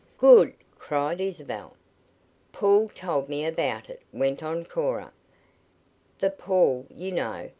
"Good!" 0.17 0.55
cried 0.79 1.21
Isabel. 1.21 1.75
"Paul 2.53 2.89
told 2.89 3.29
me 3.29 3.45
about 3.45 3.87
it," 3.87 4.01
went 4.11 4.41
on 4.41 4.65
Cora. 4.65 5.13
"The 6.17 6.31
Paul, 6.31 6.87
you 6.89 7.11
know. 7.11 7.49